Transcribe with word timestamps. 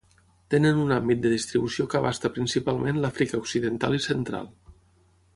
Tenen 0.51 0.77
un 0.83 0.93
àmbit 0.93 1.19
de 1.25 1.31
distribució 1.33 1.85
que 1.91 1.99
abasta 1.99 2.31
principalment 2.37 2.97
l'Àfrica 3.03 3.41
Occidental 3.43 3.99
i 3.99 4.03
Central. 4.07 4.49